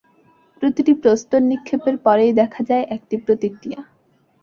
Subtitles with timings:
[0.61, 3.81] প্রতিটি প্রস্তর নিক্ষেপের পরেই দেখা যায় একটি প্রতিক্রিয়া।